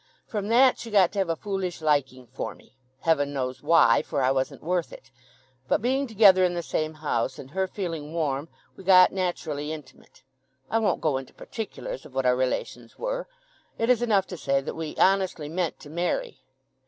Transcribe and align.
From 0.25 0.47
that 0.47 0.79
she 0.79 0.89
got 0.89 1.11
to 1.11 1.19
have 1.19 1.29
a 1.29 1.35
foolish 1.35 1.79
liking 1.79 2.25
for 2.25 2.55
me. 2.55 2.75
Heaven 3.01 3.33
knows 3.33 3.61
why, 3.61 4.01
for 4.01 4.23
I 4.23 4.31
wasn't 4.31 4.63
worth 4.63 4.91
it. 4.91 5.11
But 5.67 5.79
being 5.83 6.07
together 6.07 6.43
in 6.43 6.55
the 6.55 6.63
same 6.63 6.95
house, 6.95 7.37
and 7.37 7.51
her 7.51 7.67
feeling 7.67 8.11
warm, 8.11 8.49
we 8.75 8.83
got 8.83 9.11
naturally 9.11 9.71
intimate. 9.71 10.23
I 10.71 10.79
won't 10.79 11.01
go 11.01 11.17
into 11.17 11.35
particulars 11.35 12.03
of 12.03 12.15
what 12.15 12.25
our 12.25 12.35
relations 12.35 12.97
were. 12.97 13.27
It 13.77 13.91
is 13.91 14.01
enough 14.01 14.25
to 14.29 14.37
say 14.37 14.59
that 14.59 14.73
we 14.73 14.95
honestly 14.95 15.47
meant 15.49 15.79
to 15.81 15.89
marry. 15.91 16.39